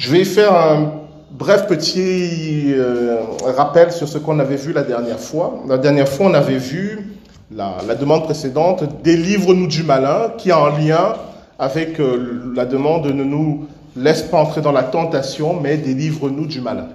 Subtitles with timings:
[0.00, 0.92] Je vais faire un
[1.30, 5.62] bref petit euh, rappel sur ce qu'on avait vu la dernière fois.
[5.68, 7.18] La dernière fois, on avait vu
[7.54, 11.16] la, demande précédente, délivre-nous du malin, qui est en lien
[11.58, 16.62] avec euh, la demande ne nous laisse pas entrer dans la tentation, mais délivre-nous du
[16.62, 16.88] malin.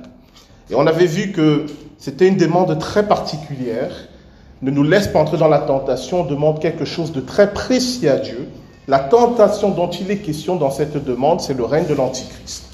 [0.72, 1.68] Et on avait vu que
[2.00, 3.92] c'était une demande très particulière.
[4.64, 8.18] Ne nous laisse pas entrer dans la tentation, demande quelque chose de très précis à
[8.18, 8.48] Dieu.
[8.88, 12.65] La tentation dont il est question dans cette demande, c'est le règne de l'Antichrist.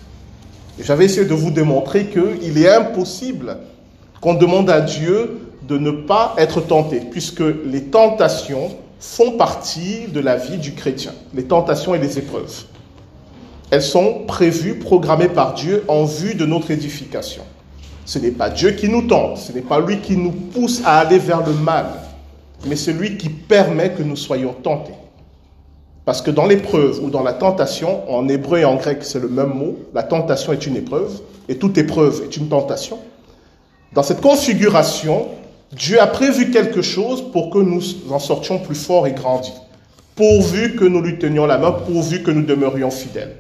[0.80, 3.58] J'avais essayé de vous démontrer qu'il est impossible
[4.22, 10.20] qu'on demande à Dieu de ne pas être tenté, puisque les tentations font partie de
[10.20, 12.66] la vie du chrétien, les tentations et les épreuves.
[13.72, 17.44] Elles sont prévues, programmées par Dieu en vue de notre édification.
[18.06, 21.00] Ce n'est pas Dieu qui nous tente, ce n'est pas lui qui nous pousse à
[21.00, 21.86] aller vers le mal,
[22.66, 24.94] mais c'est lui qui permet que nous soyons tentés.
[26.06, 29.28] Parce que dans l'épreuve ou dans la tentation, en hébreu et en grec, c'est le
[29.28, 32.98] même mot, la tentation est une épreuve, et toute épreuve est une tentation.
[33.94, 35.28] Dans cette configuration,
[35.74, 39.54] Dieu a prévu quelque chose pour que nous en sortions plus forts et grandis,
[40.16, 43.38] pourvu que nous lui tenions la main, pourvu que nous demeurions fidèles.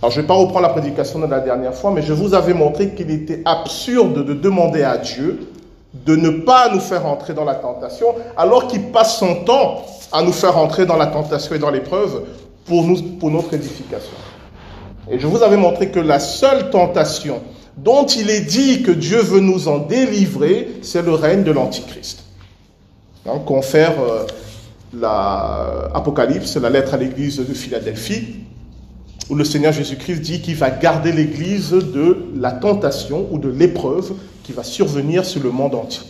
[0.00, 2.34] Alors, je ne vais pas reprendre la prédication de la dernière fois, mais je vous
[2.34, 5.48] avais montré qu'il était absurde de demander à Dieu
[5.92, 10.22] de ne pas nous faire entrer dans la tentation, alors qu'il passe son temps à
[10.22, 12.22] nous faire entrer dans la tentation et dans l'épreuve
[12.64, 12.86] pour,
[13.18, 14.16] pour notre édification.
[15.10, 17.40] Et je vous avais montré que la seule tentation
[17.76, 22.24] dont il est dit que Dieu veut nous en délivrer, c'est le règne de l'Antichrist.
[23.24, 24.26] Donc, confère euh,
[24.98, 28.40] l'Apocalypse, la lettre à l'église de Philadelphie,
[29.28, 34.12] où le Seigneur Jésus-Christ dit qu'il va garder l'Église de la tentation ou de l'épreuve
[34.42, 36.02] qui va survenir sur le monde entier.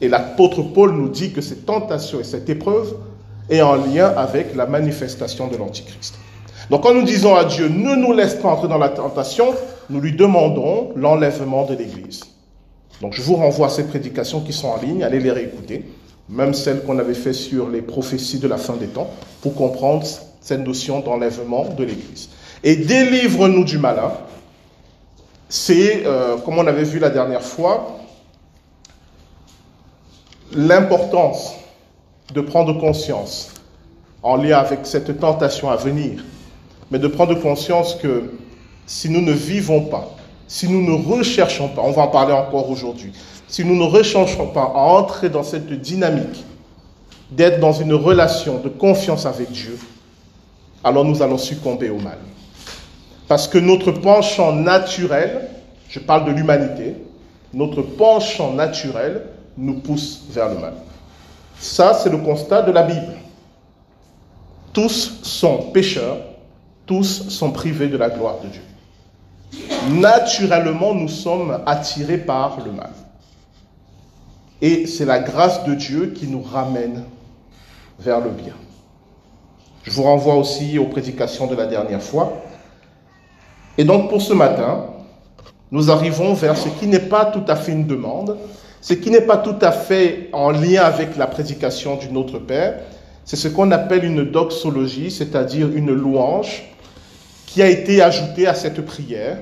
[0.00, 2.94] Et l'apôtre Paul nous dit que cette tentation et cette épreuve
[3.50, 6.14] est en lien avec la manifestation de l'Antichrist.
[6.70, 9.54] Donc quand nous disons à Dieu, ne nous laisse pas entrer dans la tentation,
[9.90, 12.24] nous lui demandons l'enlèvement de l'Église.
[13.00, 15.84] Donc je vous renvoie à ces prédications qui sont en ligne, allez les réécouter,
[16.28, 19.08] même celles qu'on avait fait sur les prophéties de la fin des temps,
[19.40, 20.06] pour comprendre
[20.40, 22.28] cette notion d'enlèvement de l'Église.
[22.62, 24.12] Et délivre-nous du malin,
[25.48, 27.98] c'est, euh, comme on avait vu la dernière fois,
[30.52, 31.54] l'importance
[32.32, 33.52] de prendre conscience
[34.22, 36.24] en lien avec cette tentation à venir,
[36.90, 38.32] mais de prendre conscience que
[38.86, 40.16] si nous ne vivons pas,
[40.46, 43.12] si nous ne recherchons pas, on va en parler encore aujourd'hui,
[43.46, 46.44] si nous ne recherchons pas à entrer dans cette dynamique
[47.30, 49.78] d'être dans une relation de confiance avec Dieu,
[50.82, 52.18] alors nous allons succomber au mal.
[53.26, 55.50] Parce que notre penchant naturel,
[55.90, 56.94] je parle de l'humanité,
[57.52, 59.22] notre penchant naturel
[59.58, 60.74] nous pousse vers le mal.
[61.58, 63.16] Ça, c'est le constat de la Bible.
[64.72, 66.18] Tous sont pécheurs,
[66.86, 68.62] tous sont privés de la gloire de Dieu.
[69.90, 72.90] Naturellement, nous sommes attirés par le mal.
[74.62, 77.04] Et c'est la grâce de Dieu qui nous ramène
[77.98, 78.54] vers le bien.
[79.82, 82.42] Je vous renvoie aussi aux prédications de la dernière fois.
[83.76, 84.86] Et donc pour ce matin,
[85.70, 88.36] nous arrivons vers ce qui n'est pas tout à fait une demande,
[88.80, 92.80] ce qui n'est pas tout à fait en lien avec la prédication du Notre Père.
[93.24, 96.64] C'est ce qu'on appelle une doxologie, c'est-à-dire une louange
[97.46, 99.38] qui a été ajoutée à cette prière.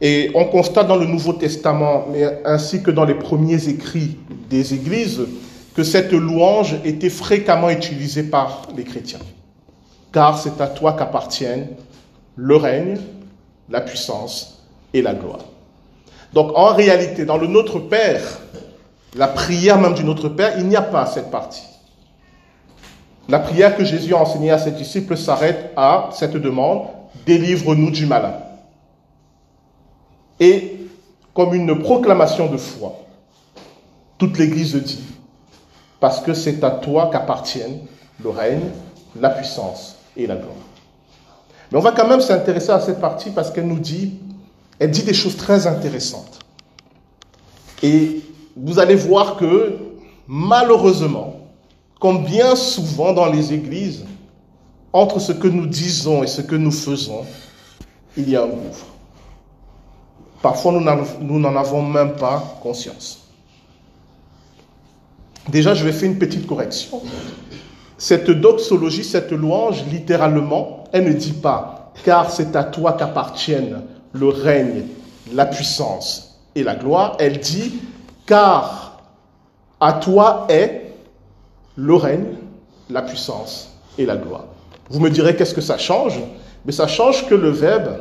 [0.00, 4.16] Et on constate dans le Nouveau Testament, mais ainsi que dans les premiers écrits
[4.48, 5.20] des églises,
[5.74, 9.20] que cette louange était fréquemment utilisée par les chrétiens
[10.12, 11.68] car c'est à toi qu'appartiennent
[12.36, 12.98] le règne,
[13.68, 14.64] la puissance
[14.94, 15.44] et la gloire.
[16.32, 18.22] Donc en réalité, dans le Notre Père,
[19.14, 21.64] la prière même du Notre Père, il n'y a pas cette partie.
[23.28, 26.88] La prière que Jésus a enseignée à ses disciples s'arrête à cette demande,
[27.26, 28.34] délivre-nous du malin.
[30.40, 30.78] Et
[31.34, 32.96] comme une proclamation de foi,
[34.16, 35.04] toute l'Église dit,
[36.00, 37.80] parce que c'est à toi qu'appartiennent
[38.22, 38.70] le règne,
[39.20, 40.54] la puissance et la gloire.
[41.70, 44.14] Mais on va quand même s'intéresser à cette partie parce qu'elle nous dit,
[44.78, 46.38] elle dit des choses très intéressantes.
[47.82, 48.22] Et
[48.58, 49.76] vous allez voir que
[50.26, 51.34] malheureusement,
[52.00, 54.04] comme bien souvent dans les églises,
[54.92, 57.24] entre ce que nous disons et ce que nous faisons,
[58.16, 58.86] il y a un gouffre.
[60.42, 60.72] Parfois,
[61.20, 63.24] nous n'en avons même pas conscience.
[65.48, 67.02] Déjà, je vais faire une petite correction.
[67.96, 73.82] Cette doxologie, cette louange, littéralement, elle ne dit pas car c'est à toi qu'appartiennent
[74.12, 74.84] le règne,
[75.32, 77.16] la puissance et la gloire.
[77.18, 77.74] Elle dit
[78.28, 79.00] car
[79.80, 80.92] à toi est
[81.76, 82.36] le règne,
[82.90, 84.44] la puissance et la gloire.
[84.90, 86.20] Vous me direz qu'est-ce que ça change?
[86.64, 88.00] Mais ça change que le verbe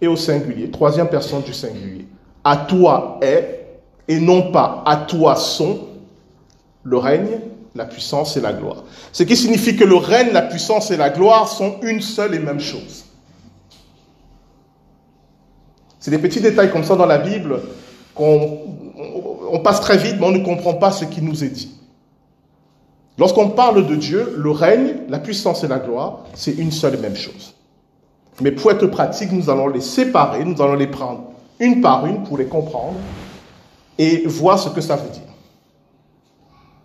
[0.00, 2.06] et au singulier, troisième personne du singulier.
[2.42, 5.80] À toi est, et non pas à toi sont,
[6.82, 7.40] le règne,
[7.74, 8.84] la puissance et la gloire.
[9.12, 12.38] Ce qui signifie que le règne, la puissance et la gloire sont une seule et
[12.38, 13.04] même chose.
[16.00, 17.60] C'est des petits détails comme ça dans la Bible
[18.14, 18.58] qu'on
[19.54, 21.70] on passe très vite, mais on ne comprend pas ce qui nous est dit.
[23.18, 26.98] Lorsqu'on parle de Dieu, le règne, la puissance et la gloire, c'est une seule et
[26.98, 27.54] même chose.
[28.40, 31.26] Mais pour être pratique, nous allons les séparer, nous allons les prendre
[31.60, 32.96] une par une pour les comprendre
[33.96, 35.22] et voir ce que ça veut dire.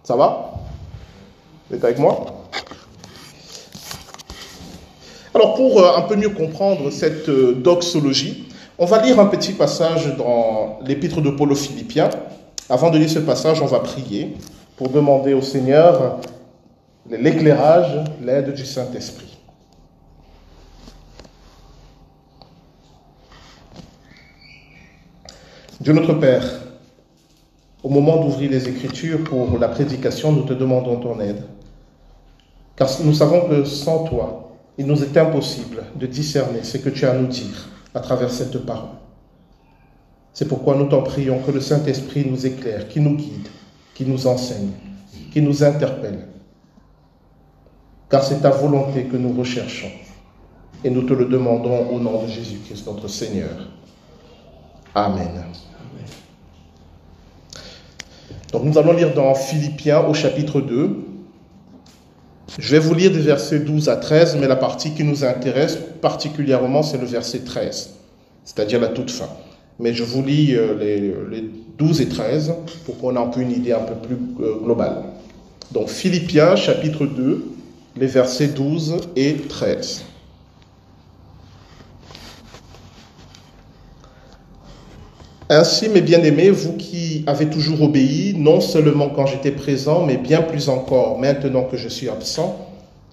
[0.03, 0.53] Ça va?
[1.69, 2.23] Vous êtes avec moi?
[5.33, 9.53] Alors pour euh, un peu mieux comprendre cette euh, doxologie, on va lire un petit
[9.53, 12.11] passage dans l'épître de Paul aux Philippiens.
[12.69, 14.37] Avant de lire ce passage, on va prier
[14.77, 16.19] pour demander au Seigneur
[17.09, 19.39] l'éclairage, l'aide du Saint-Esprit.
[25.81, 26.45] Dieu notre Père,
[27.81, 31.41] au moment d'ouvrir les Écritures pour la prédication, nous te demandons ton aide.
[32.75, 37.05] Car nous savons que sans toi, il nous est impossible de discerner ce que tu
[37.05, 38.98] as à nous dire à travers cette parole.
[40.39, 43.49] C'est pourquoi nous t'en prions que le Saint-Esprit nous éclaire, qui nous guide,
[43.93, 44.71] qui nous enseigne,
[45.33, 46.29] qui nous interpelle.
[48.09, 49.91] Car c'est ta volonté que nous recherchons.
[50.85, 53.67] Et nous te le demandons au nom de Jésus-Christ, notre Seigneur.
[54.95, 55.43] Amen.
[58.53, 61.05] Donc nous allons lire dans Philippiens au chapitre 2.
[62.57, 65.77] Je vais vous lire des versets 12 à 13, mais la partie qui nous intéresse
[66.01, 67.89] particulièrement, c'est le verset 13,
[68.45, 69.27] c'est-à-dire la toute fin.
[69.79, 70.75] Mais je vous lis euh,
[71.29, 72.53] les, 12 et 13
[72.85, 75.03] pour qu'on ait un peu une idée un peu plus euh, globale.
[75.71, 77.45] Donc Philippiens chapitre 2,
[77.95, 80.03] les versets 12 et 13.
[85.51, 90.43] Ainsi, mes bien-aimés, vous qui avez toujours obéi, non seulement quand j'étais présent, mais bien
[90.43, 92.67] plus encore maintenant que je suis absent,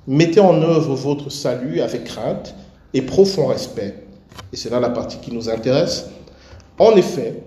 [0.06, 2.54] mettez en œuvre votre salut avec crainte
[2.92, 3.94] et profond respect.
[4.52, 6.06] Et c'est là la partie qui nous intéresse.
[6.78, 7.42] En effet,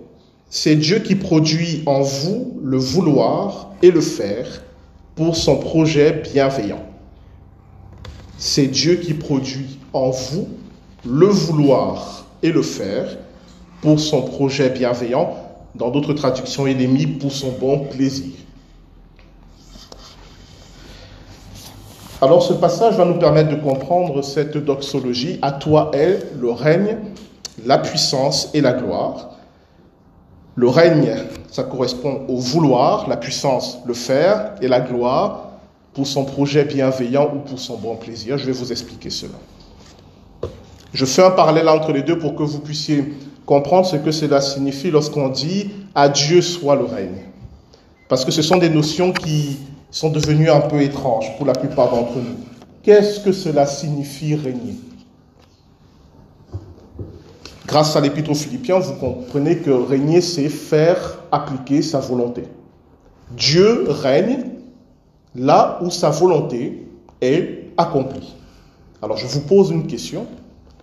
[0.48, 4.62] c'est Dieu qui produit en vous le vouloir et le faire
[5.14, 6.82] pour son projet bienveillant.
[8.38, 10.48] C'est Dieu qui produit en vous
[11.04, 13.16] le vouloir et le faire
[13.82, 15.34] pour son projet bienveillant.
[15.74, 18.32] Dans d'autres traductions, il est mis pour son bon plaisir.
[22.22, 25.38] Alors ce passage va nous permettre de comprendre cette doxologie.
[25.40, 26.98] À toi est le règne,
[27.66, 29.30] la puissance et la gloire.
[30.56, 31.14] Le règne,
[31.50, 35.50] ça correspond au vouloir, la puissance, le faire, et la gloire
[35.94, 38.38] pour son projet bienveillant ou pour son bon plaisir.
[38.38, 39.38] Je vais vous expliquer cela.
[40.92, 43.14] Je fais un parallèle entre les deux pour que vous puissiez
[43.46, 47.22] comprendre ce que cela signifie lorsqu'on dit à Dieu soit le règne.
[48.08, 49.58] Parce que ce sont des notions qui
[49.90, 52.36] sont devenues un peu étranges pour la plupart d'entre nous.
[52.82, 54.74] Qu'est-ce que cela signifie régner?
[57.70, 62.42] Grâce à l'Épître aux Philippiens, vous comprenez que régner, c'est faire appliquer sa volonté.
[63.30, 64.44] Dieu règne
[65.36, 66.84] là où sa volonté
[67.20, 68.34] est accomplie.
[69.00, 70.26] Alors je vous pose une question.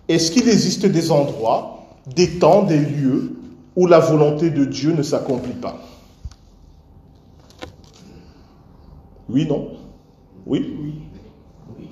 [0.08, 1.74] Est-ce qu'il existe des endroits
[2.06, 3.36] des temps, des lieux
[3.76, 5.76] où la volonté de Dieu ne s'accomplit pas?
[9.28, 9.72] Oui, non?
[10.46, 10.74] Oui?
[11.78, 11.88] Oui.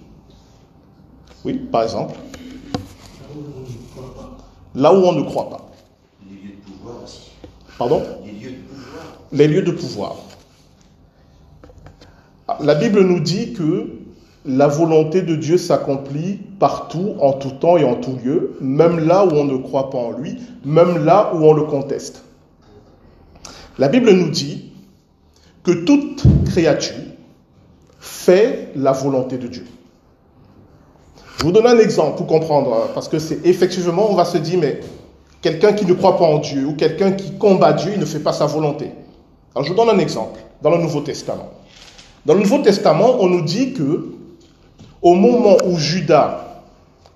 [1.45, 2.15] Oui, par exemple?
[4.77, 5.71] Là où on ne croit pas.
[6.29, 7.31] Les lieux de pouvoir aussi.
[7.79, 9.17] Pardon Les lieux de pouvoir.
[9.33, 10.17] Les lieux de pouvoir.
[12.61, 13.91] La Bible nous dit que
[14.45, 19.25] la volonté de Dieu s'accomplit partout, en tout temps et en tout lieu, même là
[19.25, 22.23] où on ne croit pas en lui, même là où on le conteste.
[23.79, 24.73] La Bible nous dit
[25.65, 26.95] que toute créature
[27.99, 29.65] fait la volonté de Dieu.
[31.39, 34.39] Je vous donne un exemple pour comprendre, hein, parce que c'est effectivement, on va se
[34.39, 34.81] dire, mais
[35.43, 38.21] quelqu'un qui ne croit pas en Dieu ou quelqu'un qui combat Dieu, il ne fait
[38.21, 38.91] pas sa volonté.
[39.55, 41.51] Alors je vous donne un exemple dans le Nouveau Testament.
[42.25, 44.07] Dans le Nouveau Testament, on nous dit que
[45.03, 46.63] au moment où Judas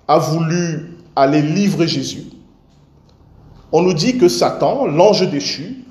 [0.07, 2.25] a voulu aller livrer Jésus,
[3.71, 5.83] on nous dit que Satan, l'ange déchu,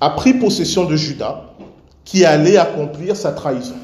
[0.00, 1.44] a pris possession de Judas
[2.04, 3.74] qui allait accomplir sa trahison.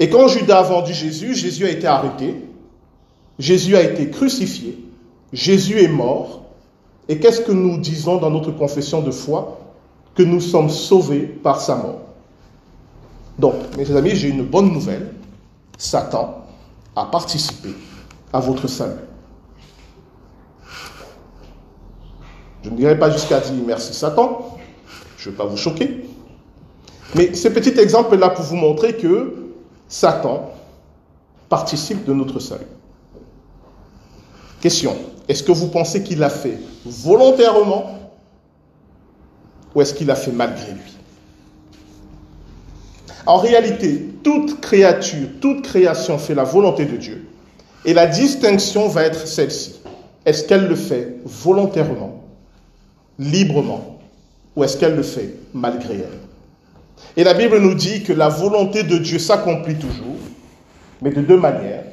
[0.00, 2.34] Et quand Judas a vendu Jésus, Jésus a été arrêté,
[3.38, 4.82] Jésus a été crucifié,
[5.32, 6.38] Jésus est mort.
[7.08, 9.58] Et qu'est-ce que nous disons dans notre confession de foi?
[10.14, 12.00] Que nous sommes sauvés par sa mort.
[13.38, 15.12] Donc, mes amis, j'ai une bonne nouvelle.
[15.76, 16.46] Satan
[16.96, 17.70] a participé
[18.32, 19.00] à votre salut.
[22.62, 24.58] Je ne dirais pas jusqu'à dire merci Satan,
[25.18, 26.04] je ne veux pas vous choquer.
[27.14, 29.49] Mais ce petit exemple est là pour vous montrer que
[29.90, 30.52] Satan
[31.48, 32.64] participe de notre salut.
[34.60, 34.96] Question,
[35.28, 37.98] est-ce que vous pensez qu'il l'a fait volontairement
[39.74, 40.96] ou est-ce qu'il l'a fait malgré lui?
[43.26, 47.26] En réalité, toute créature, toute création fait la volonté de Dieu.
[47.84, 49.80] Et la distinction va être celle-ci.
[50.24, 52.22] Est-ce qu'elle le fait volontairement,
[53.18, 53.98] librement,
[54.54, 56.29] ou est-ce qu'elle le fait malgré elle?
[57.16, 60.16] Et la Bible nous dit que la volonté de Dieu s'accomplit toujours,
[61.02, 61.84] mais de deux manières.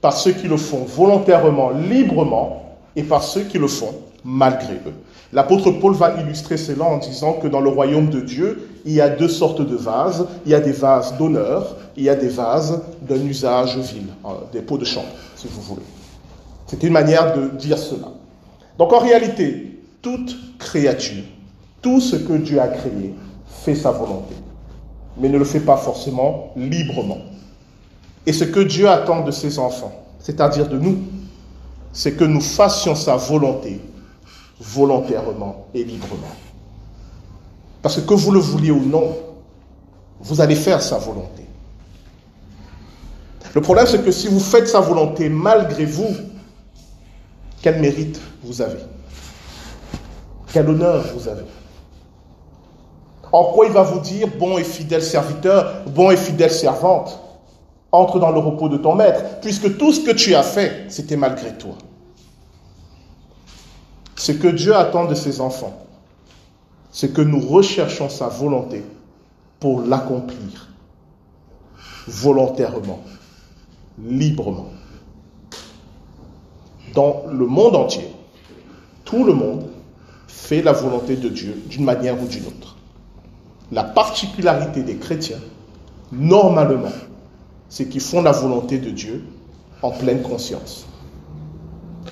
[0.00, 4.94] Par ceux qui le font volontairement, librement, et par ceux qui le font malgré eux.
[5.32, 9.00] L'apôtre Paul va illustrer cela en disant que dans le royaume de Dieu, il y
[9.00, 10.26] a deux sortes de vases.
[10.46, 14.30] Il y a des vases d'honneur, il y a des vases d'un usage vil, euh,
[14.52, 15.82] des pots de chambre, si vous voulez.
[16.66, 18.08] C'est une manière de dire cela.
[18.78, 21.24] Donc en réalité, toute créature,
[21.82, 23.14] tout ce que Dieu a créé,
[23.74, 24.34] sa volonté,
[25.16, 27.18] mais ne le fait pas forcément librement.
[28.26, 30.98] Et ce que Dieu attend de ses enfants, c'est-à-dire de nous,
[31.92, 33.80] c'est que nous fassions sa volonté
[34.60, 36.34] volontairement et librement.
[37.80, 39.16] Parce que que vous le vouliez ou non,
[40.20, 41.44] vous allez faire sa volonté.
[43.54, 46.14] Le problème, c'est que si vous faites sa volonté malgré vous,
[47.62, 48.80] quel mérite vous avez?
[50.52, 51.44] Quel honneur vous avez?
[53.32, 57.18] En quoi il va vous dire, bon et fidèle serviteur, bon et fidèle servante,
[57.92, 61.16] entre dans le repos de ton maître, puisque tout ce que tu as fait, c'était
[61.16, 61.74] malgré toi.
[64.16, 65.78] Ce que Dieu attend de ses enfants,
[66.90, 68.84] c'est que nous recherchons sa volonté
[69.60, 70.68] pour l'accomplir
[72.06, 73.00] volontairement,
[74.02, 74.70] librement.
[76.94, 78.08] Dans le monde entier,
[79.04, 79.68] tout le monde
[80.26, 82.77] fait la volonté de Dieu d'une manière ou d'une autre.
[83.70, 85.40] La particularité des chrétiens,
[86.10, 86.92] normalement,
[87.68, 89.24] c'est qu'ils font la volonté de Dieu
[89.82, 90.86] en pleine conscience.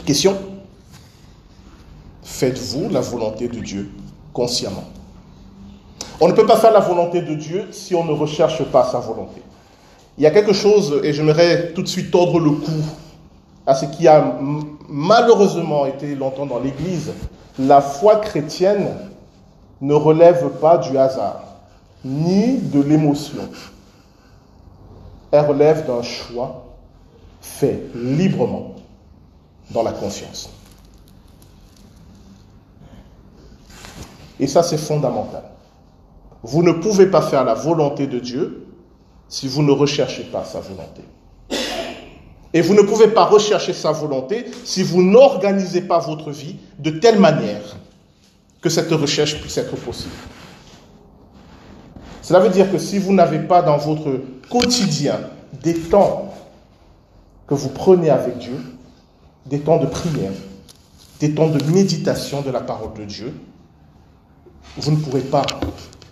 [0.05, 0.37] Question
[2.23, 3.91] Faites-vous la volonté de Dieu
[4.35, 4.85] consciemment?
[6.21, 8.99] On ne peut pas faire la volonté de Dieu si on ne recherche pas sa
[8.99, 9.43] volonté.
[10.19, 12.73] Il y a quelque chose, et j'aimerais tout de suite tordre le cou
[13.67, 14.39] à ce qui a
[14.89, 17.13] malheureusement été longtemps dans l'Église.
[17.59, 18.89] La foi chrétienne
[19.81, 21.43] ne relève pas du hasard,
[22.07, 23.49] ni de l'émotion.
[25.33, 26.77] Elle relève d'un choix
[27.41, 28.77] fait librement
[29.71, 30.51] dans la confiance.
[34.39, 35.45] Et ça, c'est fondamental.
[36.43, 38.67] Vous ne pouvez pas faire la volonté de Dieu
[39.29, 41.03] si vous ne recherchez pas sa volonté.
[42.53, 46.91] Et vous ne pouvez pas rechercher sa volonté si vous n'organisez pas votre vie de
[46.91, 47.77] telle manière
[48.61, 50.15] que cette recherche puisse être possible.
[52.27, 55.21] Cela veut dire que si vous n'avez pas dans votre quotidien
[55.63, 56.35] des temps
[57.47, 58.61] que vous prenez avec Dieu,
[59.45, 60.33] des temps de prière,
[61.21, 63.33] des temps de méditation de la parole de Dieu,
[64.77, 65.47] vous ne pourrez pas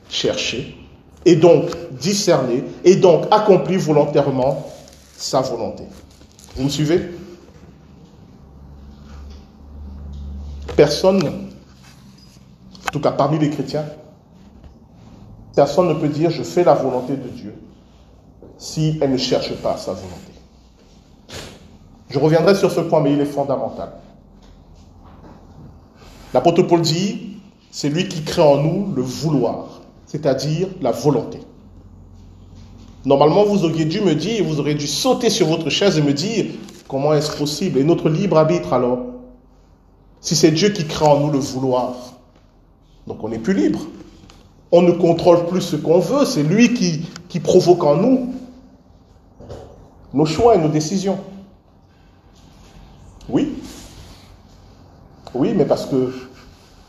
[0.09, 0.76] chercher
[1.25, 4.71] et donc discerner et donc accomplir volontairement
[5.16, 5.83] sa volonté.
[6.54, 7.11] Vous me suivez?
[10.76, 13.87] Personne, en tout cas parmi les chrétiens,
[15.54, 17.54] personne ne peut dire je fais la volonté de Dieu
[18.58, 20.32] si elle ne cherche pas sa volonté.
[22.08, 23.92] Je reviendrai sur ce point, mais il est fondamental.
[26.32, 27.38] L'apôtre Paul dit,
[27.70, 31.40] c'est lui qui crée en nous le vouloir, c'est-à-dire la volonté.
[33.04, 36.12] Normalement, vous auriez dû me dire, vous auriez dû sauter sur votre chaise et me
[36.12, 36.46] dire,
[36.88, 37.78] comment est-ce possible?
[37.78, 39.00] Et notre libre arbitre alors?
[40.20, 41.94] Si c'est Dieu qui crée en nous le vouloir,
[43.06, 43.80] donc on n'est plus libre.
[44.76, 48.34] On ne contrôle plus ce qu'on veut, c'est lui qui, provoque en nous
[50.12, 51.16] nos choix et nos décisions.
[53.28, 53.52] Oui
[55.32, 56.12] Oui, mais parce que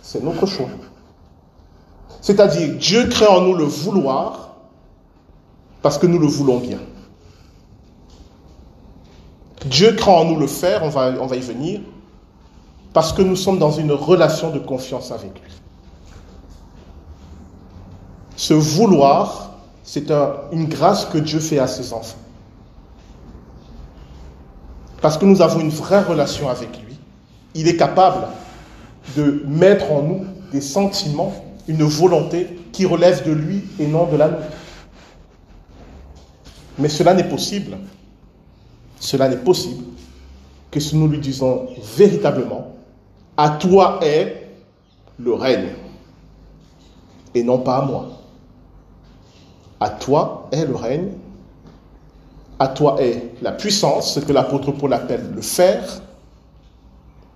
[0.01, 0.65] c'est notre choix.
[2.21, 4.55] C'est-à-dire, Dieu crée en nous le vouloir
[5.83, 6.79] parce que nous le voulons bien.
[9.67, 11.81] Dieu crée en nous le faire, on va y venir,
[12.93, 15.51] parce que nous sommes dans une relation de confiance avec lui.
[18.35, 20.11] Ce vouloir, c'est
[20.51, 22.17] une grâce que Dieu fait à ses enfants.
[25.01, 26.97] Parce que nous avons une vraie relation avec lui.
[27.53, 28.27] Il est capable
[29.15, 31.33] de mettre en nous des sentiments,
[31.67, 34.43] une volonté qui relève de lui et non de la nôtre.
[36.77, 37.77] Mais cela n'est possible,
[38.99, 39.83] cela n'est possible
[40.71, 42.73] que si nous lui disons véritablement,
[43.37, 44.49] à toi est
[45.17, 45.69] le règne,
[47.33, 48.14] et non pas à moi.
[49.79, 51.11] À toi est le règne,
[52.59, 56.01] à toi est la puissance, ce que l'apôtre Paul appelle le faire,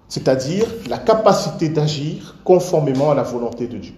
[0.07, 3.93] c'est-à-dire la capacité d'agir conformément à la volonté de Dieu.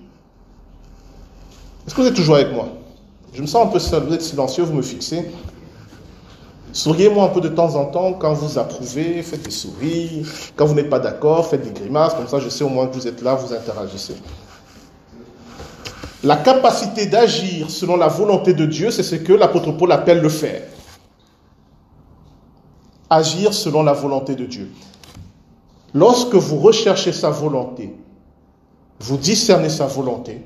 [1.86, 2.68] Est-ce que vous êtes toujours avec moi?
[3.34, 5.32] Je me sens un peu seul, vous êtes silencieux, vous me fixez.
[6.74, 10.26] Souriez-moi un peu de temps en temps quand vous approuvez, faites des souris.
[10.56, 12.96] Quand vous n'êtes pas d'accord, faites des grimaces, comme ça je sais au moins que
[12.96, 14.16] vous êtes là, vous interagissez.
[16.24, 20.30] La capacité d'agir selon la volonté de Dieu, c'est ce que l'apôtre Paul appelle le
[20.30, 20.62] faire.
[23.10, 24.72] Agir selon la volonté de Dieu.
[25.94, 27.94] Lorsque vous recherchez sa volonté,
[29.00, 30.42] vous discernez sa volonté,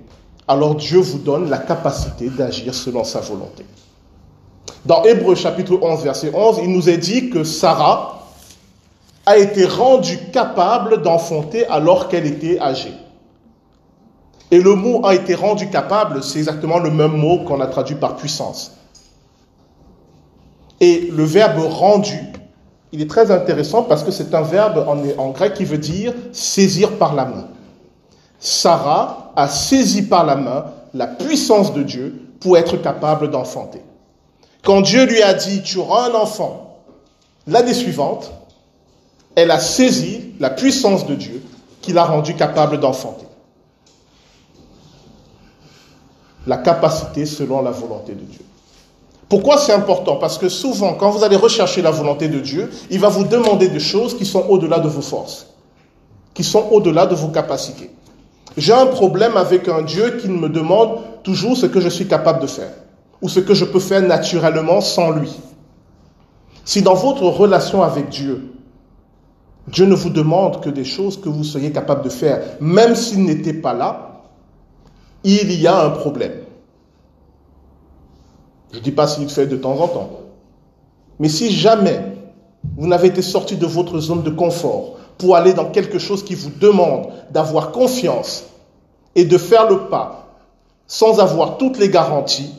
[0.47, 3.65] alors Dieu vous donne la capacité d'agir selon sa volonté.
[4.85, 8.27] Dans Hébreu chapitre 11, verset 11, il nous est dit que Sarah
[9.25, 12.93] a été rendue capable d'enfanter alors qu'elle était âgée.
[14.51, 17.95] Et le mot a été rendu capable, c'est exactement le même mot qu'on a traduit
[17.95, 18.73] par puissance.
[20.79, 22.19] Et le verbe rendu,
[22.91, 24.85] il est très intéressant parce que c'est un verbe
[25.17, 27.47] en, grec qui veut dire saisir par la main.
[28.39, 33.81] Sarah a saisi par la main la puissance de Dieu pour être capable d'enfanter.
[34.63, 36.77] Quand Dieu lui a dit, tu auras un enfant,
[37.47, 38.31] l'année suivante,
[39.35, 41.43] elle a saisi la puissance de Dieu
[41.81, 43.24] qui l'a rendue capable d'enfanter.
[46.47, 48.41] La capacité selon la volonté de Dieu.
[49.27, 50.17] Pourquoi c'est important?
[50.17, 53.67] Parce que souvent, quand vous allez rechercher la volonté de Dieu, il va vous demander
[53.67, 55.47] des choses qui sont au-delà de vos forces,
[56.33, 57.89] qui sont au-delà de vos capacités.
[58.57, 62.41] J'ai un problème avec un Dieu qui me demande toujours ce que je suis capable
[62.41, 62.71] de faire
[63.21, 65.33] ou ce que je peux faire naturellement sans lui.
[66.63, 68.53] Si dans votre relation avec Dieu,
[69.67, 73.23] Dieu ne vous demande que des choses que vous seriez capable de faire, même s'il
[73.23, 74.14] n'était pas là,
[75.25, 76.33] il y a un problème.
[78.71, 80.09] Je ne dis pas s'il fait de temps en temps.
[81.19, 81.99] Mais si jamais
[82.77, 86.35] vous n'avez été sorti de votre zone de confort pour aller dans quelque chose qui
[86.35, 88.45] vous demande d'avoir confiance
[89.15, 90.37] et de faire le pas
[90.87, 92.53] sans avoir toutes les garanties,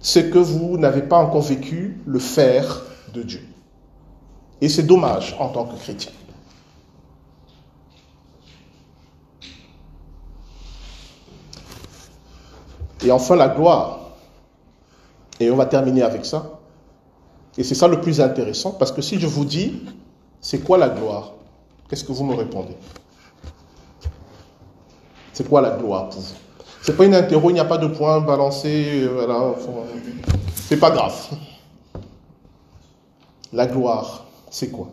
[0.00, 3.42] c'est que vous n'avez pas encore vécu le faire de Dieu.
[4.60, 6.12] Et c'est dommage en tant que chrétien.
[13.06, 14.00] Et enfin la gloire.
[15.38, 16.58] Et on va terminer avec ça.
[17.56, 19.80] Et c'est ça le plus intéressant, parce que si je vous dis,
[20.40, 21.32] c'est quoi la gloire?
[21.88, 22.76] Qu'est-ce que vous me répondez?
[25.32, 26.34] C'est quoi la gloire pour vous?
[26.82, 29.54] C'est pas une interro, il n'y a pas de point balancé, euh, voilà.
[30.54, 31.14] C'est pas grave.
[33.52, 34.88] La gloire, c'est quoi?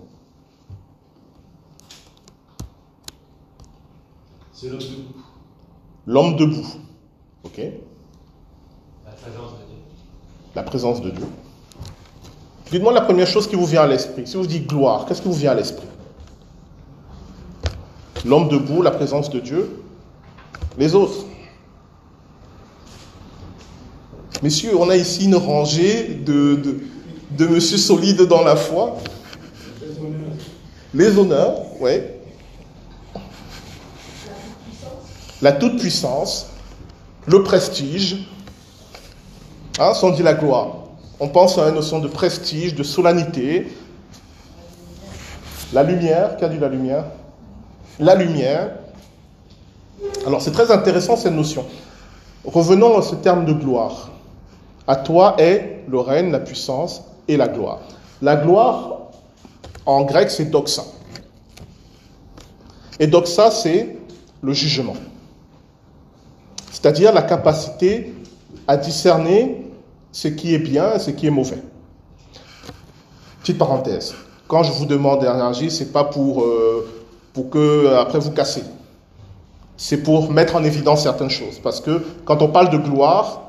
[4.51, 5.23] C'est l'homme debout.
[6.05, 6.67] L'homme debout.
[7.43, 7.59] Ok
[9.25, 9.77] La présence de Dieu.
[10.55, 11.25] La présence de Dieu.
[12.71, 14.27] Dites-moi la première chose qui vous vient à l'esprit.
[14.27, 15.87] Si vous dites gloire, qu'est-ce qui vous vient à l'esprit?
[18.25, 19.79] L'homme debout, la présence de Dieu.
[20.77, 21.25] Les autres
[24.41, 26.79] Messieurs, on a ici une rangée de, de,
[27.31, 28.97] de monsieur solides dans la foi.
[30.93, 31.91] Les honneurs, oui.
[35.41, 36.47] La toute-puissance,
[37.25, 38.27] le prestige,
[39.79, 40.75] hein, sans dire la gloire.
[41.19, 43.67] On pense à une notion de prestige, de solennité.
[45.71, 47.05] La lumière, qui a dit la lumière?
[47.99, 48.71] La lumière.
[50.25, 51.65] Alors c'est très intéressant cette notion.
[52.45, 54.11] Revenons à ce terme de gloire.
[54.87, 57.79] À toi est le règne, la puissance et la gloire.
[58.21, 58.97] La gloire,
[59.85, 60.83] en grec, c'est doxa.
[62.99, 63.97] Et doxa, c'est
[64.41, 64.95] le jugement.
[66.71, 68.13] C'est-à-dire la capacité
[68.67, 69.62] à discerner
[70.13, 71.61] ce qui est bien et ce qui est mauvais.
[73.41, 74.13] Petite parenthèse.
[74.47, 76.87] Quand je vous demande d'énergie, ce n'est pas pour, euh,
[77.33, 78.63] pour que après vous cassez.
[79.75, 81.59] C'est pour mettre en évidence certaines choses.
[81.61, 83.41] Parce que quand on parle de gloire,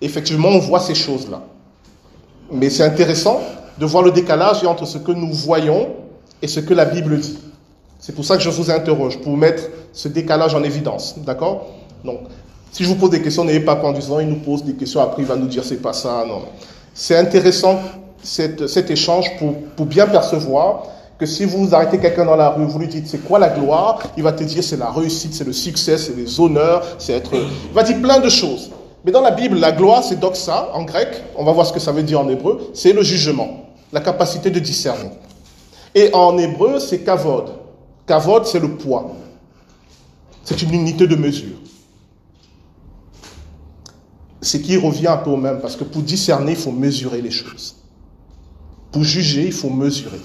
[0.00, 1.42] effectivement, on voit ces choses-là.
[2.50, 3.40] Mais c'est intéressant
[3.78, 5.94] de voir le décalage entre ce que nous voyons
[6.40, 7.38] et ce que la Bible dit.
[7.98, 11.18] C'est pour ça que je vous interroge, pour mettre ce décalage en évidence.
[11.18, 11.66] D'accord?
[12.04, 12.20] Donc,
[12.72, 15.22] si je vous pose des questions, n'ayez pas peur il nous pose des questions, après
[15.22, 16.24] il va nous dire c'est pas ça.
[16.26, 16.42] Non.
[16.94, 17.78] C'est intéressant
[18.22, 20.84] cet, cet échange pour, pour bien percevoir
[21.18, 24.00] que si vous arrêtez quelqu'un dans la rue, vous lui dites c'est quoi la gloire,
[24.16, 27.34] il va te dire c'est la réussite, c'est le succès, c'est les honneurs, c'est être.
[27.34, 28.70] Il va dire plein de choses.
[29.04, 31.80] Mais dans la Bible, la gloire, c'est doxa en grec, on va voir ce que
[31.80, 35.10] ça veut dire en hébreu, c'est le jugement, la capacité de discerner.
[35.94, 37.50] Et en hébreu, c'est kavod.
[38.06, 39.12] Kavod, c'est le poids.
[40.44, 41.56] C'est une unité de mesure.
[44.40, 47.30] Ce qui revient un peu au même, parce que pour discerner, il faut mesurer les
[47.30, 47.76] choses.
[48.92, 50.20] Pour juger, il faut mesurer.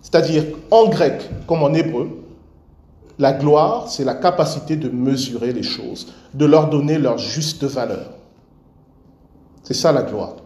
[0.00, 2.08] C'est-à-dire, en grec comme en hébreu,
[3.18, 8.12] la gloire, c'est la capacité de mesurer les choses, de leur donner leur juste valeur.
[9.64, 10.36] C'est ça la gloire.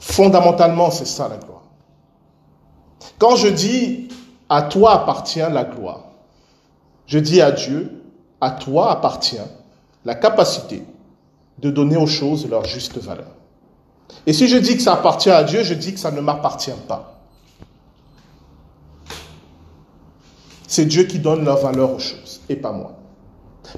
[0.00, 1.62] Fondamentalement, c'est ça la gloire.
[3.18, 4.08] Quand je dis
[4.48, 6.04] à toi appartient la gloire,
[7.06, 8.02] je dis à Dieu,
[8.40, 9.36] à toi appartient
[10.04, 10.82] la capacité
[11.58, 13.30] de donner aux choses leur juste valeur.
[14.26, 16.70] Et si je dis que ça appartient à Dieu, je dis que ça ne m'appartient
[16.88, 17.20] pas.
[20.66, 22.96] C'est Dieu qui donne leur valeur aux choses et pas moi.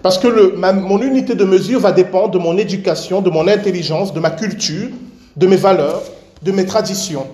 [0.02, 4.20] Parce que mon unité de mesure va dépendre de mon éducation, de mon intelligence, de
[4.20, 4.88] ma culture,
[5.36, 6.02] de mes valeurs,
[6.42, 7.26] de mes traditions.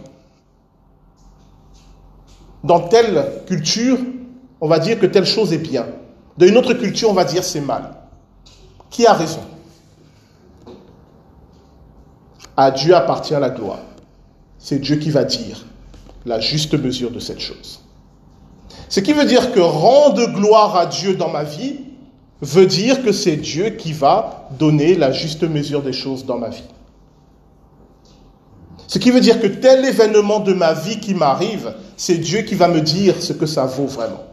[2.65, 3.99] Dans telle culture,
[4.61, 5.87] on va dire que telle chose est bien.
[6.39, 7.95] Dans une autre culture, on va dire c'est mal.
[8.91, 9.41] Qui a raison?
[12.57, 13.83] À Dieu appartient la gloire.
[14.59, 15.65] C'est Dieu qui va dire
[16.25, 17.81] la juste mesure de cette chose.
[18.89, 21.81] Ce qui veut dire que rendre gloire à Dieu dans ma vie
[22.43, 26.51] veut dire que c'est Dieu qui va donner la juste mesure des choses dans ma
[26.51, 26.63] vie.
[28.87, 32.55] Ce qui veut dire que tel événement de ma vie qui m'arrive, c'est Dieu qui
[32.55, 34.25] va me dire ce que ça vaut vraiment.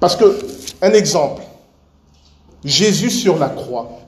[0.00, 0.36] Parce que,
[0.82, 1.42] un exemple,
[2.64, 4.00] Jésus sur la croix,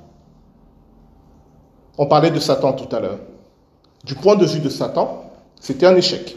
[1.99, 3.19] on parlait de Satan tout à l'heure.
[4.05, 5.31] Du point de vue de Satan,
[5.61, 6.37] c'était un échec.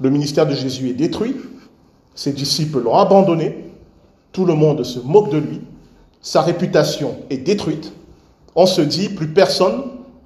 [0.00, 1.36] Le ministère de Jésus est détruit,
[2.14, 3.72] ses disciples l'ont abandonné,
[4.32, 5.60] tout le monde se moque de lui,
[6.22, 7.92] sa réputation est détruite,
[8.54, 9.82] on se dit plus personne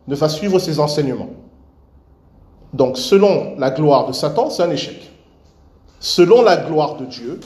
[0.07, 1.31] ne va suivre ses enseignements.
[2.73, 5.11] Donc selon la gloire de Satan, c'est un échec.
[6.01, 7.41] Selon la gloire de Dieu,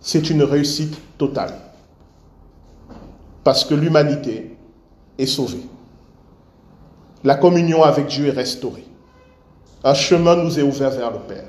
[0.00, 1.54] c'est une réussite totale.
[3.44, 4.56] Parce que l'humanité
[5.18, 5.62] est sauvée.
[7.22, 8.86] La communion avec Dieu est restaurée.
[9.84, 11.44] Un chemin nous est ouvert vers le Père.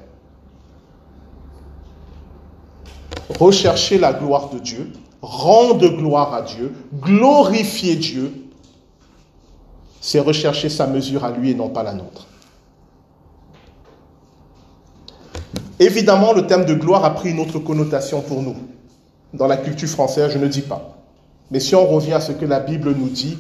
[3.40, 8.32] Rechercher la gloire de Dieu, rendre gloire à Dieu, glorifier Dieu,
[10.00, 12.28] c'est rechercher sa mesure à lui et non pas la nôtre.
[15.80, 18.56] Évidemment, le terme de gloire a pris une autre connotation pour nous.
[19.34, 20.95] Dans la culture française, je ne dis pas.
[21.52, 23.38] Mais si on revient à ce que la Bible nous dit,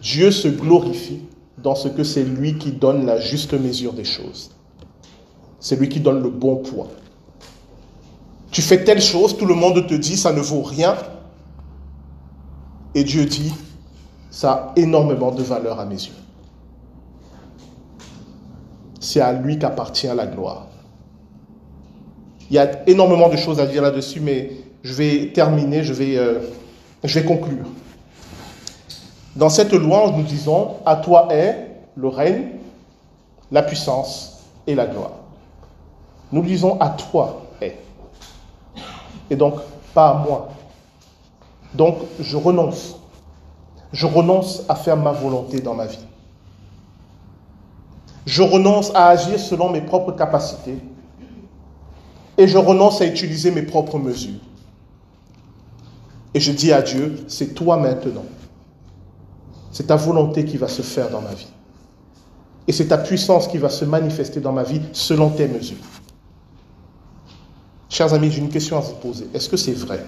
[0.00, 1.20] Dieu se glorifie
[1.58, 4.50] dans ce que c'est lui qui donne la juste mesure des choses.
[5.60, 6.88] C'est lui qui donne le bon poids.
[8.50, 10.96] Tu fais telle chose, tout le monde te dit ça ne vaut rien.
[12.94, 13.52] Et Dieu dit,
[14.30, 16.12] ça a énormément de valeur à mes yeux.
[19.00, 20.68] C'est à lui qu'appartient la gloire.
[22.50, 26.18] Il y a énormément de choses à dire là-dessus, mais je vais terminer, je vais,
[26.18, 26.40] euh,
[27.04, 27.66] je vais conclure.
[29.34, 32.48] Dans cette louange, nous disons, à toi est le règne,
[33.50, 35.12] la puissance et la gloire.
[36.30, 37.76] Nous disons, à toi est.
[39.30, 39.54] Et donc,
[39.94, 40.50] pas à moi.
[41.74, 42.96] Donc, je renonce.
[43.92, 46.06] Je renonce à faire ma volonté dans ma vie.
[48.24, 50.78] Je renonce à agir selon mes propres capacités.
[52.38, 54.40] Et je renonce à utiliser mes propres mesures.
[56.34, 58.24] Et je dis à Dieu, c'est toi maintenant.
[59.70, 61.48] C'est ta volonté qui va se faire dans ma vie.
[62.68, 65.76] Et c'est ta puissance qui va se manifester dans ma vie selon tes mesures.
[67.88, 69.28] Chers amis, j'ai une question à vous poser.
[69.34, 70.04] Est-ce que c'est vrai?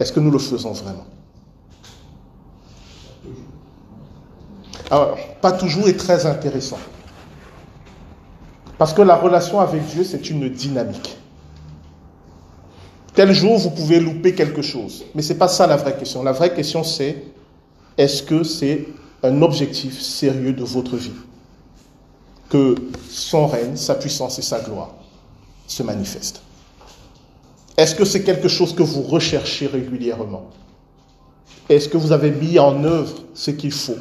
[0.00, 1.06] Est-ce que nous le faisons vraiment?
[4.90, 6.78] Alors, pas toujours est très intéressant.
[8.78, 11.16] Parce que la relation avec Dieu, c'est une dynamique.
[13.14, 15.04] Tel jour, vous pouvez louper quelque chose.
[15.14, 16.22] Mais ce n'est pas ça la vraie question.
[16.22, 17.24] La vraie question, c'est
[17.98, 18.88] est-ce que c'est
[19.22, 21.12] un objectif sérieux de votre vie?
[22.48, 22.74] Que
[23.08, 24.94] son règne, sa puissance et sa gloire
[25.66, 26.42] se manifestent.
[27.76, 30.50] Est-ce que c'est quelque chose que vous recherchez régulièrement?
[31.68, 33.96] Est-ce que vous avez mis en œuvre ce qu'il faut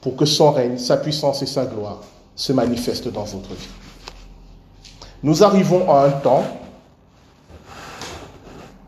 [0.00, 2.00] pour que son règne, sa puissance et sa gloire
[2.36, 3.68] se manifestent dans votre vie?
[5.22, 6.44] Nous arrivons à un temps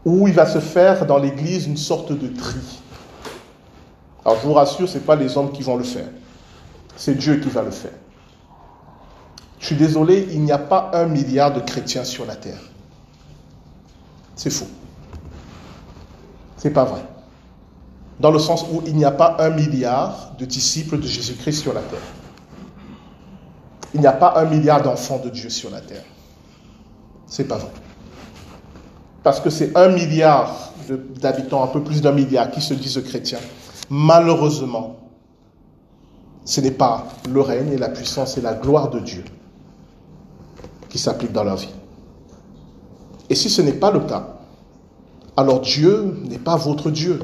[0.04, 2.58] où il va se faire dans l'Église une sorte de tri.
[4.24, 6.08] Alors je vous rassure, ce n'est pas les hommes qui vont le faire.
[6.96, 7.92] C'est Dieu qui va le faire.
[9.58, 12.60] Je suis désolé, il n'y a pas un milliard de chrétiens sur la terre.
[14.34, 14.68] C'est faux.
[16.56, 17.02] C'est pas vrai.
[18.18, 21.72] Dans le sens où il n'y a pas un milliard de disciples de Jésus-Christ sur
[21.72, 21.98] la terre.
[23.94, 26.04] Il n'y a pas un milliard d'enfants de Dieu sur la terre.
[27.26, 27.70] C'est pas vrai.
[29.22, 30.72] Parce que c'est un milliard
[31.20, 33.38] d'habitants, un peu plus d'un milliard, qui se disent chrétiens,
[33.88, 34.96] malheureusement,
[36.44, 39.24] ce n'est pas le règne et la puissance et la gloire de Dieu
[40.88, 41.70] qui s'appliquent dans leur vie.
[43.30, 44.38] Et si ce n'est pas le cas,
[45.36, 47.20] alors Dieu n'est pas votre Dieu.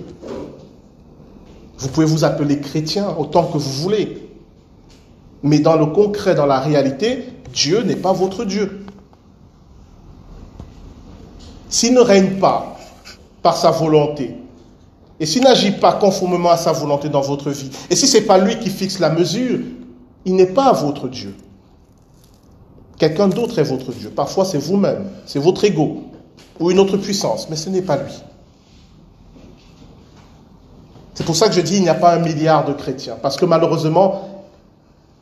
[1.78, 4.30] Vous pouvez vous appeler chrétien autant que vous voulez.
[5.42, 8.86] Mais dans le concret, dans la réalité, Dieu n'est pas votre Dieu.
[11.68, 12.76] S'il ne règne pas
[13.42, 14.36] par sa volonté,
[15.20, 18.24] et s'il n'agit pas conformément à sa volonté dans votre vie, et si ce n'est
[18.24, 19.60] pas lui qui fixe la mesure,
[20.24, 21.34] il n'est pas votre Dieu.
[22.98, 24.10] Quelqu'un d'autre est votre Dieu.
[24.10, 26.04] Parfois, c'est vous-même, c'est votre ego
[26.58, 28.12] ou une autre puissance, mais ce n'est pas lui.
[31.14, 33.36] C'est pour ça que je dis il n'y a pas un milliard de chrétiens, parce
[33.36, 34.44] que malheureusement,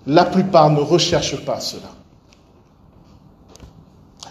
[0.06, 1.88] la plupart ne recherchent pas cela.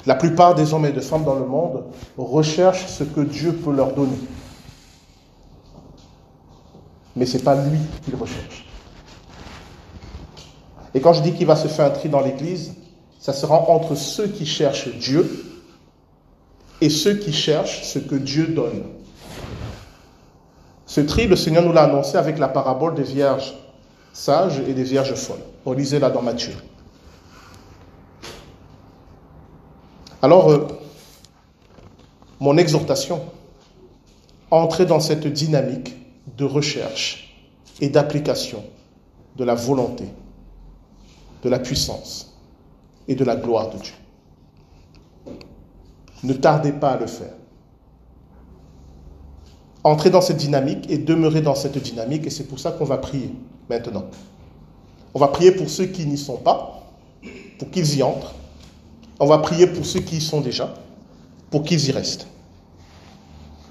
[0.06, 1.84] La plupart des hommes et des femmes dans le monde
[2.18, 4.18] recherchent ce que Dieu peut leur donner.
[7.16, 8.66] Mais ce n'est pas lui qu'ils recherchent.
[10.94, 12.74] Et quand je dis qu'il va se faire un tri dans l'Église,
[13.20, 15.46] ça sera entre ceux qui cherchent Dieu
[16.82, 18.84] et ceux qui cherchent ce que Dieu donne.
[20.86, 23.56] Ce tri, le Seigneur nous l'a annoncé avec la parabole des vierges
[24.14, 25.44] sages et des vierges folles.
[25.66, 26.54] Relisez-la dans Matthieu.
[30.26, 30.68] Alors, euh,
[32.40, 33.22] mon exhortation,
[34.50, 35.94] entrer dans cette dynamique
[36.36, 37.38] de recherche
[37.80, 38.64] et d'application
[39.36, 40.06] de la volonté,
[41.44, 42.36] de la puissance
[43.08, 43.94] et de la gloire de Dieu.
[46.24, 47.36] Ne tardez pas à le faire.
[49.84, 52.98] Entrez dans cette dynamique et demeurez dans cette dynamique et c'est pour ça qu'on va
[52.98, 53.30] prier
[53.70, 54.06] maintenant.
[55.14, 56.84] On va prier pour ceux qui n'y sont pas,
[57.60, 58.34] pour qu'ils y entrent.
[59.20, 60.74] On va prier pour ceux qui y sont déjà,
[61.50, 62.28] pour qu'ils y restent.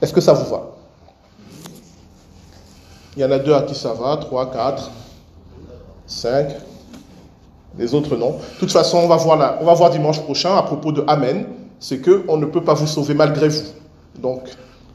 [0.00, 0.70] Est-ce que ça vous va?
[3.16, 4.90] Il y en a deux à qui ça va, trois, quatre,
[6.06, 6.48] cinq.
[7.78, 8.30] Les autres non.
[8.30, 11.46] De toute façon, on va voir, dimanche prochain à propos de Amen.
[11.78, 13.64] C'est que on ne peut pas vous sauver malgré vous.
[14.18, 14.42] Donc,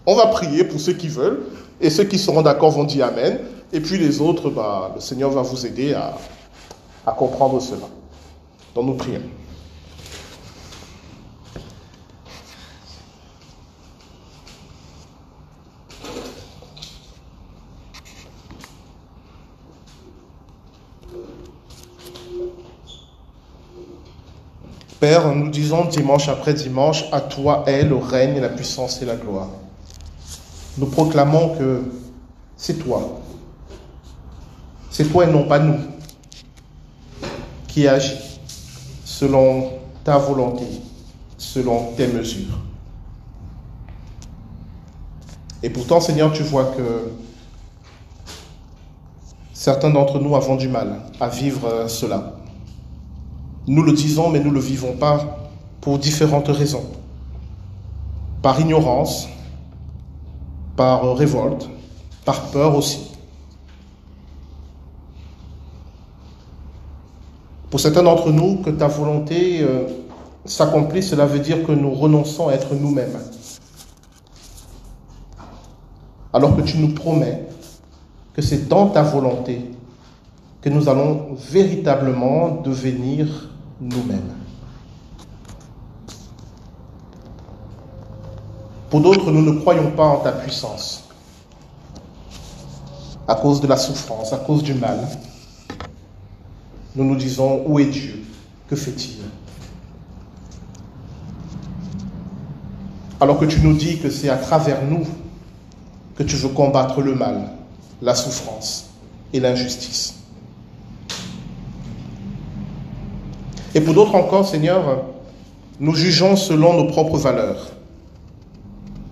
[0.05, 1.41] on va prier pour ceux qui veulent
[1.81, 3.39] et ceux qui seront d'accord vont dire Amen.
[3.71, 6.13] Et puis les autres, bah, le Seigneur va vous aider à,
[7.05, 7.88] à comprendre cela.
[8.73, 9.21] Donc nous prions.
[24.99, 29.15] Père, nous disons dimanche après dimanche, à toi est le règne, la puissance et la
[29.15, 29.47] gloire.
[30.77, 31.83] Nous proclamons que
[32.57, 33.21] c'est toi.
[34.91, 35.77] C'est toi et non pas nous
[37.67, 38.39] qui agis
[39.05, 39.71] selon
[40.03, 40.65] ta volonté,
[41.38, 42.59] selon tes mesures.
[45.63, 47.12] Et pourtant, Seigneur, tu vois que
[49.53, 52.38] certains d'entre nous avons du mal à vivre cela.
[53.69, 55.47] Nous le disons, mais nous ne le vivons pas
[55.79, 56.86] pour différentes raisons.
[58.41, 59.29] Par ignorance,
[60.75, 61.69] par révolte,
[62.25, 63.12] par peur aussi.
[67.69, 69.84] Pour certains d'entre nous, que ta volonté euh,
[70.45, 73.19] s'accomplisse, cela veut dire que nous renonçons à être nous-mêmes.
[76.34, 77.45] Alors que tu nous promets
[78.34, 79.62] que c'est dans ta volonté
[80.60, 83.48] que nous allons véritablement devenir
[83.82, 84.34] nous-mêmes.
[88.89, 91.04] Pour d'autres, nous ne croyons pas en ta puissance
[93.28, 95.08] à cause de la souffrance, à cause du mal.
[96.96, 98.24] Nous nous disons, où est Dieu?
[98.68, 99.20] Que fait-il?
[103.22, 105.06] Alors que tu nous dis que c'est à travers nous
[106.15, 107.52] que tu veux combattre le mal,
[108.02, 108.88] la souffrance
[109.32, 110.18] et l'injustice.
[113.75, 115.03] Et pour d'autres encore, Seigneur,
[115.79, 117.71] nous jugeons selon nos propres valeurs,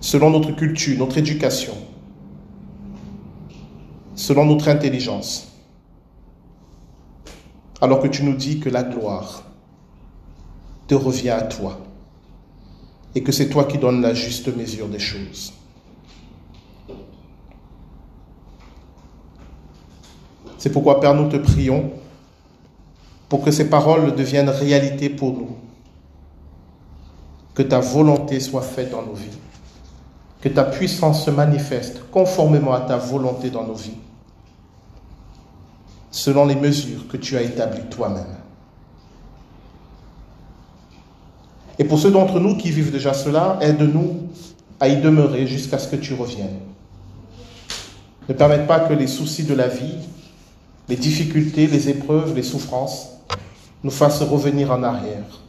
[0.00, 1.74] selon notre culture, notre éducation,
[4.14, 5.52] selon notre intelligence.
[7.80, 9.44] Alors que tu nous dis que la gloire
[10.88, 11.78] te revient à toi
[13.14, 15.52] et que c'est toi qui donnes la juste mesure des choses.
[20.58, 21.92] C'est pourquoi, Père, nous te prions
[23.28, 25.56] pour que ces paroles deviennent réalité pour nous.
[27.54, 29.38] Que ta volonté soit faite dans nos vies.
[30.40, 33.98] Que ta puissance se manifeste conformément à ta volonté dans nos vies.
[36.10, 38.24] Selon les mesures que tu as établies toi-même.
[41.78, 44.28] Et pour ceux d'entre nous qui vivent déjà cela, aide-nous
[44.80, 46.60] à y demeurer jusqu'à ce que tu reviennes.
[48.28, 49.96] Ne permette pas que les soucis de la vie,
[50.88, 53.17] les difficultés, les épreuves, les souffrances
[53.82, 55.40] nous fassent revenir en arrière.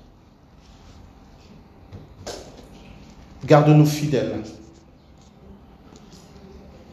[3.46, 4.44] Garde-nous fidèles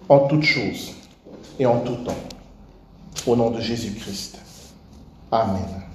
[0.09, 0.93] en toutes choses
[1.59, 2.15] et en tout temps.
[3.27, 4.39] Au nom de Jésus-Christ.
[5.33, 5.86] Amen.